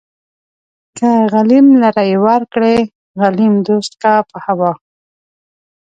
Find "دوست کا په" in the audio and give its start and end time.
3.67-4.37